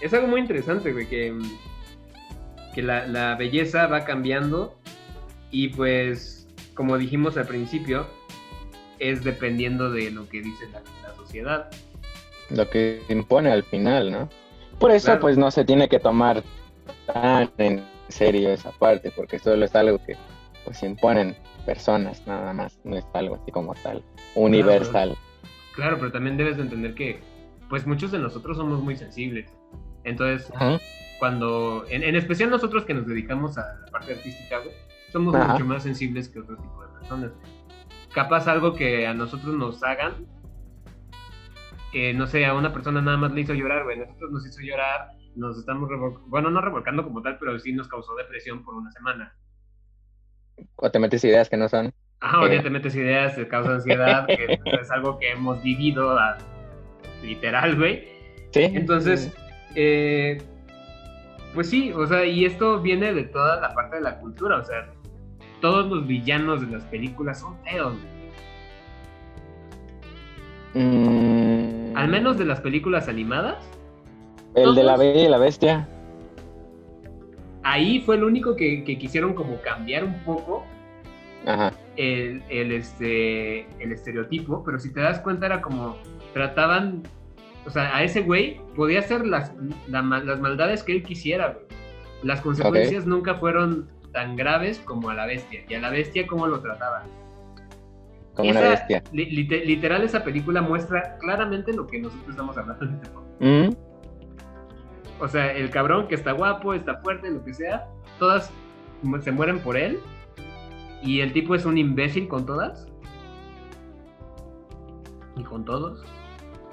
[0.01, 1.35] es algo muy interesante, güey, que,
[2.75, 4.77] que la, la belleza va cambiando
[5.49, 8.05] y pues, como dijimos al principio,
[8.99, 11.71] es dependiendo de lo que dice la, la sociedad.
[12.51, 14.29] Lo que impone al final, ¿no?
[14.77, 15.21] Por eso, Claro.
[15.21, 16.43] pues no se tiene que tomar
[17.11, 20.15] tan en serio esa parte, porque solo es algo que
[20.65, 24.03] pues imponen personas nada más, no es algo así como tal,
[24.35, 25.09] universal.
[25.09, 25.19] Claro,
[25.77, 27.21] pero también debes de entender que,
[27.69, 29.51] pues muchos de nosotros somos muy sensibles.
[30.03, 30.79] Entonces, Ajá.
[31.19, 34.71] cuando, en, en especial nosotros que nos dedicamos a la parte artística, güey,
[35.11, 35.53] somos Ajá.
[35.53, 37.31] mucho más sensibles que otro tipo de personas.
[38.13, 40.25] Capaz algo que a nosotros nos hagan,
[41.91, 44.61] que no sé, a una persona nada más le hizo llorar, güey, nosotros nos hizo
[44.61, 45.89] llorar, nos estamos
[46.27, 49.35] bueno, no revolcando como tal, pero sí nos causó depresión por una semana.
[50.75, 51.93] O te metes ideas que no son.
[52.19, 56.17] Ajá, o ya te metes ideas, te causa ansiedad, que es algo que hemos vivido
[56.17, 56.37] a-
[57.21, 58.07] literal, güey.
[58.51, 58.63] Sí.
[58.63, 59.31] Entonces,
[59.75, 60.41] eh,
[61.53, 64.63] pues sí, o sea, y esto viene de toda la parte de la cultura, o
[64.63, 64.87] sea,
[65.61, 67.93] todos los villanos de las películas son feos.
[70.73, 73.57] Mm, al menos de las películas animadas,
[74.55, 75.87] El de la Bella y la Bestia.
[77.63, 80.63] ahí fue el único que, que quisieron como cambiar un poco
[81.45, 81.71] Ajá.
[81.97, 85.97] El, el, este, el estereotipo, pero si te das cuenta era como
[86.33, 87.03] trataban,
[87.65, 89.51] o sea, a ese güey podía hacer las,
[89.87, 91.65] la las maldades que él quisiera, güey.
[92.23, 95.61] Las consecuencias nunca fueron tan graves como a la bestia.
[95.67, 97.03] Y a la bestia, ¿cómo lo trataban?
[98.35, 99.03] Como una Esa- bestia.
[99.11, 103.41] li- lite- literal, esa película muestra claramente lo que nosotros estamos hablando en este podcast.
[103.41, 103.69] Mm,
[105.19, 107.85] O sea, el cabrón que está guapo, está fuerte, lo que sea,
[108.19, 108.51] todas
[109.21, 109.99] se mueren por él.
[111.03, 112.87] Y el tipo es un imbécil con todas.
[115.35, 116.03] Y con todos.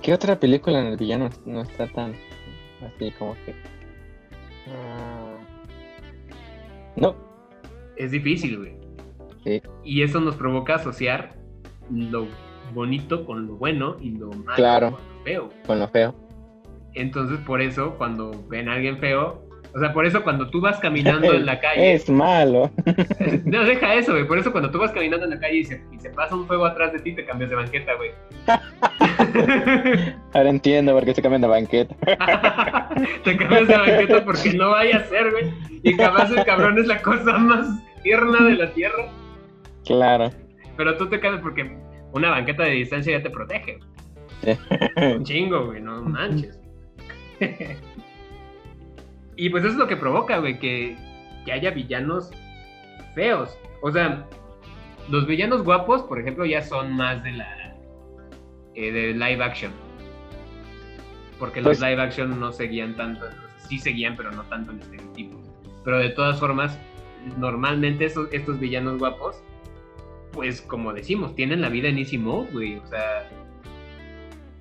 [0.02, 2.12] ¿Qué otra película en el villano no está tan
[2.84, 3.54] así como que...
[4.68, 5.37] Ah,
[6.96, 7.14] No,
[7.96, 8.74] Es difícil, güey.
[9.44, 9.62] Sí.
[9.84, 11.34] Y eso nos provoca asociar
[11.90, 12.26] lo
[12.72, 14.90] bonito con lo bueno y lo malo Claro.
[14.92, 15.50] con lo feo.
[15.66, 16.14] con lo feo.
[16.94, 19.43] Entonces, por eso, cuando ven a alguien feo,
[19.74, 22.70] o sea, por eso cuando tú vas caminando en la calle, Es malo.
[23.44, 24.26] no deja eso, güey.
[24.26, 26.46] Por eso, cuando tú vas caminando en la calle y se, y se pasa un
[26.46, 28.10] fuego atrás de ti, te cambias de banqueta, güey.
[30.32, 31.96] Ahora entiendo por qué se cambian de banqueta.
[33.24, 35.52] te cambias de banqueta porque no vaya a ser, güey.
[35.82, 37.66] Y capaz el cabrón es la cosa más
[38.02, 39.08] tierna de la tierra.
[39.84, 40.30] Claro.
[40.76, 41.76] Pero tú te cambias porque
[42.12, 43.80] una banqueta de distancia ya te protege.
[44.96, 46.60] Un chingo, güey, no manches.
[49.37, 50.97] Y pues eso es lo que provoca, güey, que,
[51.44, 52.31] que haya villanos
[53.14, 53.57] feos.
[53.83, 54.27] O sea,
[55.11, 57.77] los villanos guapos, por ejemplo, ya son más de la
[58.75, 59.73] eh, de live action.
[61.38, 63.27] Porque los Pues- live action no seguían tanto,
[63.68, 65.40] sí seguían, pero no tanto en estereotipos.
[65.85, 66.79] Pero de todas formas,
[67.38, 69.37] normalmente esos, estos villanos guapos,
[70.33, 72.77] pues como decimos, tienen la vida en easy mode, güey.
[72.79, 73.29] O sea,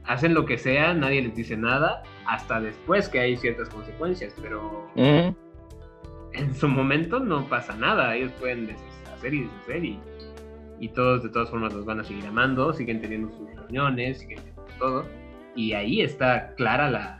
[0.05, 4.89] hacen lo que sea, nadie les dice nada, hasta después que hay ciertas consecuencias, pero
[4.95, 9.99] en su momento no pasa nada, ellos pueden deshacer y deshacer y,
[10.79, 14.39] y todos de todas formas los van a seguir amando, siguen teniendo sus reuniones, siguen
[14.39, 15.05] teniendo todo,
[15.55, 17.19] y ahí está clara la,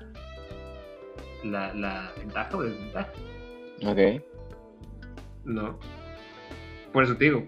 [1.44, 3.12] la, la ventaja o desventaja,
[3.86, 4.22] ok.
[5.46, 5.78] ¿no?
[6.92, 7.44] Por eso te digo,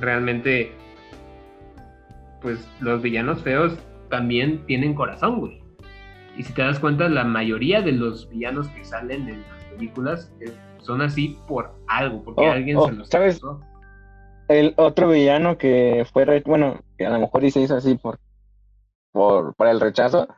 [0.00, 0.72] realmente,
[2.40, 3.76] pues los villanos feos
[4.08, 5.62] también tienen corazón, güey.
[6.36, 10.32] Y si te das cuenta, la mayoría de los villanos que salen en las películas
[10.40, 13.40] eh, son así por algo, porque Oh, alguien oh, se los ¿sabes?
[14.48, 17.96] El otro villano que fue, re- bueno, que a lo mejor y se hizo así
[17.96, 18.18] por,
[19.12, 20.28] por, por el rechazo,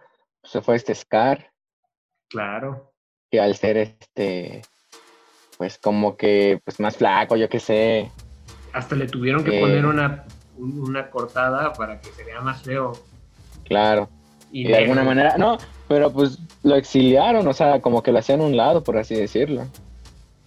[0.43, 1.53] se fue este Scar,
[2.29, 2.93] Claro.
[3.31, 4.63] que al ser este,
[5.59, 8.11] pues como que, pues más flaco, yo qué sé,
[8.73, 9.61] Hasta le tuvieron que Eh.
[9.61, 10.25] poner una,
[10.57, 12.93] un- una cortada para que se vea más feo.
[13.71, 14.09] Claro.
[14.53, 15.57] Y Y de alguna manera, no,
[15.89, 19.15] pero pues lo exiliaron, o sea, como que lo hacían a un lado, por así
[19.15, 19.67] decirlo.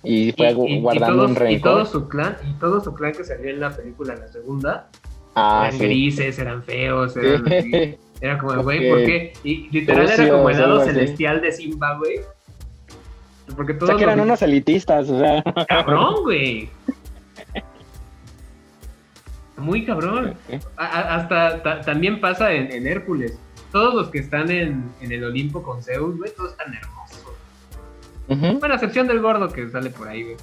[0.03, 1.71] Y fue gu- guardando todos, un y rencor.
[1.71, 4.89] todo su clan, y todo su clan que salió en la película, en la segunda,
[5.35, 5.85] ah, eran sí.
[5.85, 7.95] grises, eran feos, eran así.
[8.21, 8.97] Era como, güey, Ok.
[8.97, 9.33] ¿por qué?
[9.43, 12.19] Y literal era como el lado celestial de Simba, güey.
[13.55, 15.43] Porque O todos sea, que eran los- unos elitistas, o sea.
[15.67, 16.69] Cabrón, güey.
[19.57, 20.33] Muy cabrón.
[20.77, 23.37] A- hasta ta- también pasa en, en Hércules.
[23.71, 27.23] Todos los que están en, en el Olimpo con Zeus, güey, todos están hermosos.
[28.59, 30.35] Bueno, a excepción del gordo que sale por ahí, güey.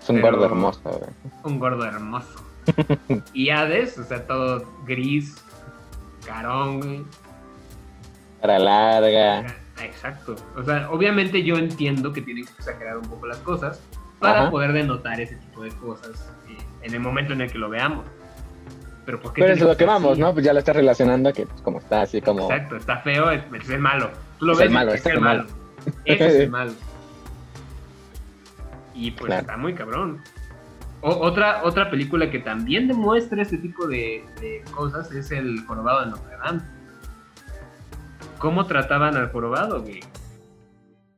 [0.00, 1.10] Es un Pero- gordo hermoso, güey.
[1.44, 2.42] Un gordo hermoso.
[3.32, 5.36] y Hades, o sea, todo gris,
[6.26, 7.02] carón, güey.
[8.40, 9.46] cara larga.
[9.82, 10.36] Exacto.
[10.56, 13.80] O sea, obviamente yo entiendo que tienen que exagerar un poco las cosas
[14.20, 14.50] para Ajá.
[14.50, 18.04] poder denotar ese tipo de cosas eh, en el momento en el que lo veamos.
[19.04, 20.18] Pero ¿por qué Pero es lo que vamos?
[20.18, 20.32] ¿no?
[20.32, 22.42] Pues ya lo estás relacionando que pues, como está así como...
[22.50, 23.42] Exacto, está feo, es,
[23.78, 24.10] malo.
[24.38, 25.46] Tú lo Es ves el malo, es el el malo.
[26.04, 26.72] Ese es el malo.
[28.94, 29.40] Y pues Claro.
[29.42, 30.22] está muy cabrón.
[31.02, 36.00] O- otra, otra película que también demuestra este tipo de, de cosas es el jorobado
[36.00, 36.60] de Notre Dame.
[38.38, 40.00] ¿Cómo trataban al jorobado, güey?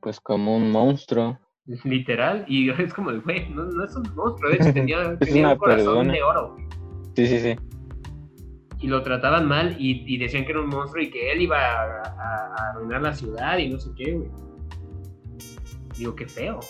[0.00, 1.38] Pues como un monstruo.
[1.84, 2.44] Literal.
[2.48, 4.50] Y es como, de, güey, no, no es un monstruo.
[4.50, 6.56] De hecho, tenía, tenía un corazón de oro.
[7.14, 7.56] Sí, sí, sí.
[8.80, 11.58] Y lo trataban mal y, y decían que era un monstruo y que él iba
[11.58, 14.28] a, a- a arruinar la ciudad y no sé qué, güey.
[15.98, 16.60] Digo, qué feo.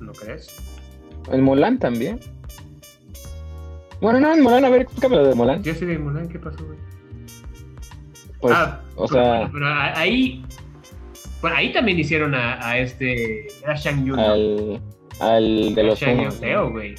[0.00, 0.56] ¿No crees?
[1.32, 2.20] El Mulan también.
[4.00, 5.62] Bueno, no, en Mulan, a ver, explícame lo de Mulan.
[5.64, 6.78] Yo soy de Mulan, ¿qué pasó, güey?
[8.40, 10.44] Pues, ah, o pero, sea, pero a- ahí.
[11.40, 13.46] Bueno, ahí también hicieron a, a este.
[13.62, 14.18] Era Shang Yun.
[14.18, 14.80] al,
[15.20, 16.94] al de los Shang feo, güey.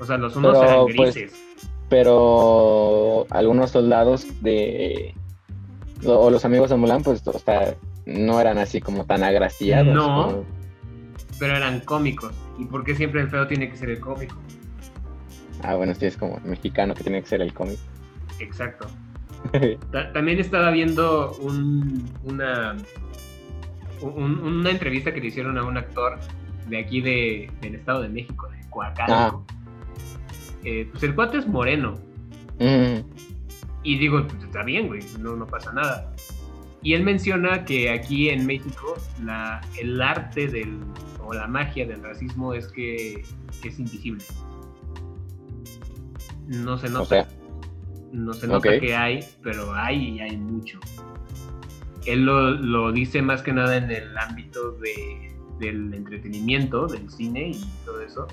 [0.00, 1.42] O sea, los unos Pero, eran pues, grises.
[1.88, 5.14] Pero algunos soldados de.
[6.04, 9.94] O los amigos de Mulan, pues, o sea, no eran así como tan agraciados.
[9.94, 10.04] No.
[10.26, 10.44] como-
[11.38, 12.32] Pero eran cómicos.
[12.58, 14.36] ¿Y por qué siempre el feo tiene que ser el cómico?
[15.62, 17.78] Ah, bueno, sí, es como mexicano que tiene que ser el cómic.
[18.40, 18.86] Exacto.
[19.92, 22.76] Ta- También estaba viendo un- una,
[24.02, 26.18] un- una entrevista que le hicieron a un actor
[26.68, 29.44] de aquí de, del Estado de México, de Coacalco.
[30.64, 31.94] Eh, pues el cuate es moreno.
[32.58, 33.00] Mm,
[33.82, 36.12] Y digo, pues está bien, güey, no, no pasa nada.
[36.82, 40.78] Y él menciona que aquí en México la, el arte del,
[41.24, 43.22] o la magia del racismo es que,
[43.62, 44.24] que es invisible.
[46.46, 47.02] No se nota.
[47.02, 47.28] o sea,
[48.12, 48.80] No se nota Ok.
[48.80, 50.78] que hay, pero hay y hay mucho.
[52.06, 57.48] Él lo, lo dice más que nada en el ámbito de, del entretenimiento, del cine
[57.50, 58.26] y todo eso.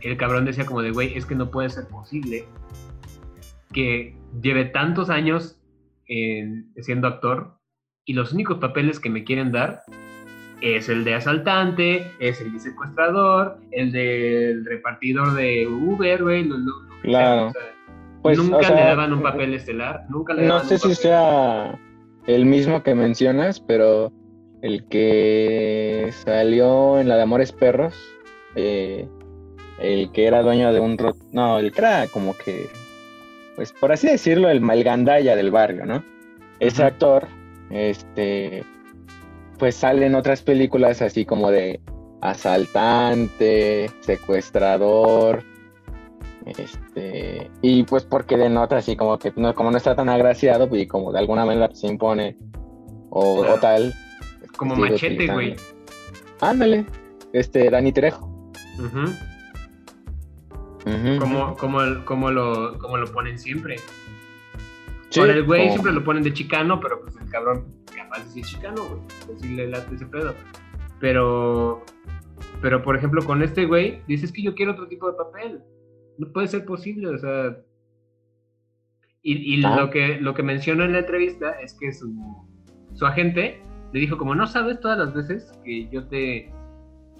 [0.00, 2.44] El cabrón decía como de, güey, es que no puede ser posible
[3.72, 5.60] que lleve tantos años
[6.06, 7.58] en- siendo actor
[8.04, 9.82] y los únicos papeles que me quieren dar
[10.60, 16.44] es el de asaltante, es el de secuestrador, el del repartidor de Uber, güey.
[16.44, 17.46] lo- lo- Claro.
[17.48, 17.62] o sea,
[18.22, 20.80] pues, nunca o sea, le daban un papel estelar, nunca le No daban sé un
[20.80, 20.96] si papel.
[20.96, 21.78] sea
[22.34, 24.12] el mismo que mencionas, pero
[24.62, 27.94] el que salió en la de Amores Perros,
[28.54, 29.08] eh,
[29.80, 30.96] el que era dueño de un...
[31.32, 32.68] No, el que era como que,
[33.56, 36.04] pues por así decirlo, el malgandaya del barrio, ¿no?
[36.60, 37.26] Ese actor,
[37.70, 38.64] este,
[39.58, 41.80] pues sale en otras películas así como de
[42.20, 45.42] asaltante, secuestrador,
[46.46, 50.82] este, y pues porque denota así como que no, como no está tan agraciado, pues,
[50.82, 52.36] y como de alguna manera se impone
[53.10, 53.92] o, tal.
[54.56, 55.56] Como machete, güey.
[56.40, 56.86] Ándale,
[57.32, 58.26] este, Dani Trejo.
[58.78, 59.12] Ujú.
[61.18, 63.76] como, como, el- como, lo, como lo ponen siempre.
[65.10, 68.24] Sí, Con el güey como- siempre lo ponen de chicano, pero pues el cabrón capaz
[68.24, 69.00] de ser chicano, güey.
[69.26, 70.34] Pues sí le late ese pedo.
[71.00, 71.82] Pero,
[72.62, 75.60] pero por ejemplo, con este güey, dices que yo quiero otro tipo de papel.
[76.20, 77.56] No puede ser posible, o sea.
[79.22, 79.76] Y, y Ah.
[79.76, 82.14] lo, que, lo que menciona en la entrevista es que su,
[82.94, 86.50] su agente le dijo como no sabes todas las veces que yo te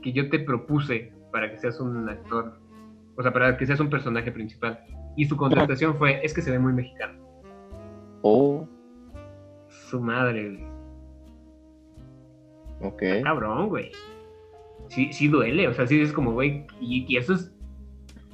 [0.03, 2.59] que yo te propuse para que seas un actor,
[3.17, 4.81] o sea, para que seas un personaje principal.
[5.17, 7.19] Y su contestación fue, es que se ve muy mexicano.
[8.23, 8.67] Oh,
[9.69, 10.65] Su madre, güey.
[12.83, 13.03] ok.
[13.25, 13.93] Cabrón, güey.
[14.89, 17.55] Sí, sí duele, o sea, sí es como, güey, y, y eso es,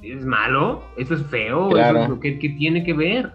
[0.01, 1.97] es malo, eso es feo, Claro.
[1.97, 3.31] eso es lo que, que tiene que ver.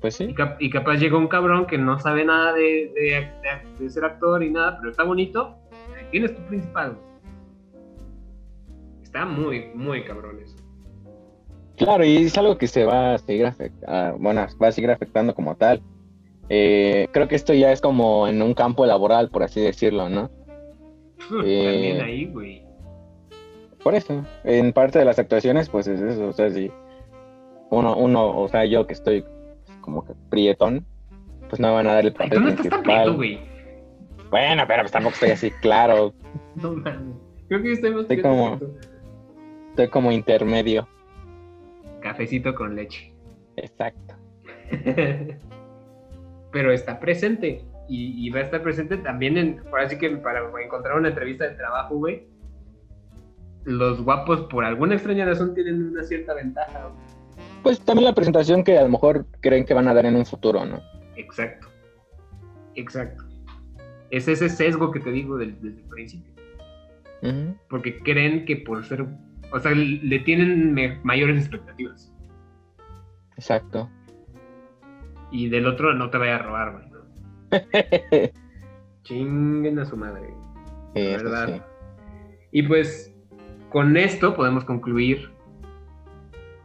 [0.00, 0.34] Pues Y, sí.
[0.34, 4.04] cap- y capaz llega un cabrón que no sabe nada de, de- de- de ser
[4.04, 5.56] actor y nada, pero está bonito,
[5.96, 6.98] ahí tienes tu principal.
[9.02, 10.56] Está muy, muy cabrón eso.
[11.76, 15.34] Claro, y es algo que se va a seguir afectando, bueno, va a seguir afectando
[15.34, 15.82] como tal.
[16.48, 20.30] Eh, creo que esto ya es como en un campo laboral, por así decirlo, ¿no?
[21.44, 21.64] Eh.
[21.64, 22.65] También ahí, güey.
[23.86, 26.72] Por eso, en parte de las actuaciones, pues es eso, o sea, si
[27.70, 29.24] uno, uno, o sea, yo que estoy
[29.80, 30.84] como que prietón,
[31.48, 33.38] pues no me van a dar el Ay, papel tú no estás tan prieto, güey.
[34.28, 36.12] Bueno, pero pues tampoco estoy así, claro,
[36.56, 37.14] No mames.
[37.46, 38.58] Creo que estoy más Estoy como-
[39.68, 40.88] estoy como intermedio,
[42.00, 43.14] Cafecito con leche.
[43.54, 44.16] exacto.
[46.50, 47.62] Pero está presente.
[47.88, 49.62] Y, y va a estar presente también en.
[49.70, 52.26] Ahora sí que para encontrar una entrevista de trabajo, güey.
[53.66, 56.90] Los guapos, por alguna extraña razón, tienen una cierta ventaja.
[57.62, 60.24] pues también la presentación que a lo mejor creen que van a dar en un
[60.24, 60.80] futuro, ¿no?
[61.16, 61.66] Exacto.
[62.76, 63.24] Exacto.
[64.10, 66.32] Es ese sesgo que te digo del- desde el principio.
[67.68, 69.04] Porque creen que por ser.
[69.52, 72.12] O sea, le tienen mayores expectativas.
[73.36, 73.90] Exacto.
[75.32, 76.88] Y del otro no te vaya a robar, güey.
[76.90, 76.98] ¿no?
[79.02, 80.28] Chinguen a su madre.
[80.94, 81.48] Sí, la verdad.
[81.48, 81.62] sí.
[82.52, 83.12] Y pues
[83.70, 85.30] con esto podemos concluir.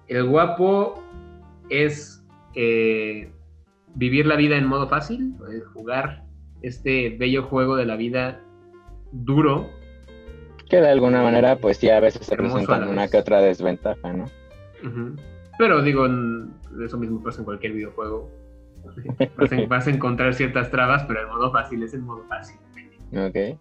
[0.08, 1.02] El guapo
[1.70, 2.24] es
[2.56, 3.32] eh,
[3.96, 6.26] vivir la vida en modo fácil, eh, jugar
[6.62, 8.42] este bello juego de la vida
[9.12, 9.70] duro.
[10.70, 14.26] Que de alguna manera, pues sí, a veces se presentan una que otra desventaja, ¿no?
[15.58, 16.06] Pero digo,
[16.84, 18.30] eso mismo pasa en cualquier videojuego.
[19.38, 22.58] Vas a, vas a encontrar ciertas trabas, pero el modo fácil es el modo fácil.
[23.14, 23.60] Ok.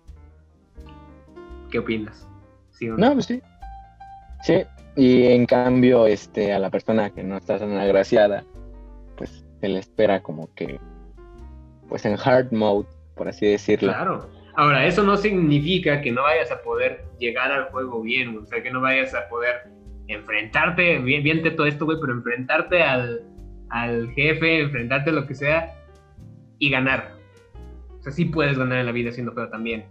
[1.71, 2.30] ¿Qué opinas?
[2.81, 3.43] ¿Sí o No, pues sí.
[4.43, 4.63] Sí,
[4.97, 8.43] y en cambio, este, a la persona que no está tan agraciada,
[9.17, 10.81] pues se le espera como que,
[11.89, 13.93] pues en hard mode, por así decirlo.
[13.93, 14.31] Claro.
[14.57, 18.63] Ahora, eso no significa que no vayas a poder llegar al juego bien, o sea,
[18.63, 19.69] que no vayas a poder
[20.09, 23.23] enfrentarte, bien, bien todo esto, güey, pero enfrentarte al,
[23.69, 25.75] al jefe, enfrentarte a lo que sea
[26.59, 27.13] y ganar.
[27.99, 29.85] O sea, sí puedes ganar en la vida siendo feo también,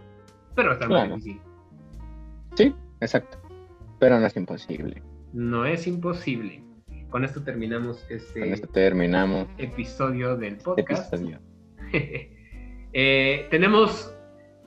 [0.56, 1.16] pero está muy Claro.
[1.16, 1.40] difícil.
[2.56, 3.38] Sí, exacto.
[4.00, 5.04] Pero no es imposible.
[5.34, 6.64] No es imposible.
[7.10, 11.14] Con esto terminamos este Con esto terminamos episodio del podcast.
[11.14, 11.40] episodio.
[12.92, 14.16] Eh, tenemos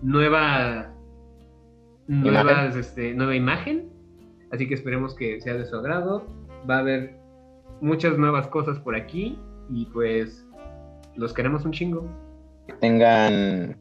[0.00, 0.94] nueva
[2.06, 3.90] nuevas, este, nueva imagen
[4.52, 6.24] así que esperemos que sea de su agrado
[6.70, 7.16] va a haber
[7.80, 9.36] muchas nuevas cosas por aquí
[9.70, 10.46] y pues
[11.16, 12.08] los queremos un chingo
[12.68, 13.76] Que tengan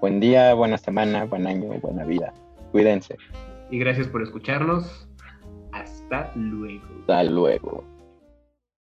[0.00, 2.32] buen día, buena semana, buen año, buena vida.
[2.72, 3.16] Cuídense.
[3.70, 5.08] y gracias por escucharnos
[5.72, 7.84] hasta luego Hasta luego.